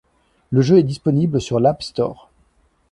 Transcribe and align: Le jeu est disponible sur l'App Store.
Le 0.49 0.63
jeu 0.63 0.79
est 0.79 0.83
disponible 0.83 1.39
sur 1.39 1.59
l'App 1.59 1.83
Store. 1.83 2.31